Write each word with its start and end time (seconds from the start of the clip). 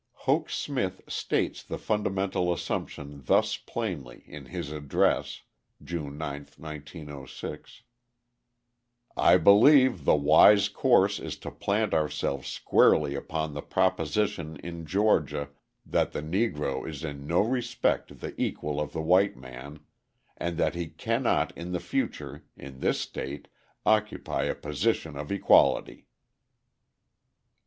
Hoke 0.25 0.49
Smith 0.49 1.03
states 1.07 1.61
the 1.61 1.77
fundamental 1.77 2.51
assumption 2.51 3.21
thus 3.25 3.55
plainly 3.55 4.23
in 4.25 4.45
his 4.47 4.71
address 4.71 5.41
(June 5.83 6.17
9, 6.17 6.47
1906): 6.57 7.83
"I 9.15 9.37
believe 9.37 10.03
the 10.03 10.15
wise 10.15 10.69
course 10.69 11.19
is 11.19 11.37
to 11.37 11.51
plant 11.51 11.93
ourselves 11.93 12.47
squarely 12.47 13.13
upon 13.13 13.53
the 13.53 13.61
proposition 13.61 14.55
in 14.63 14.87
Georgia 14.87 15.49
that 15.85 16.13
the 16.13 16.23
Negro 16.23 16.89
is 16.89 17.03
in 17.03 17.27
no 17.27 17.41
respect 17.41 18.21
the 18.21 18.33
equal 18.41 18.81
of 18.81 18.93
the 18.93 19.01
white 19.03 19.37
man, 19.37 19.81
and 20.35 20.57
that 20.57 20.73
he 20.73 20.87
cannot 20.87 21.55
in 21.55 21.73
the 21.73 21.79
future 21.79 22.43
in 22.57 22.79
this 22.79 22.99
state 22.99 23.49
occupy 23.85 24.45
a 24.45 24.55
position 24.55 25.15
of 25.15 25.31
equality." 25.31 26.07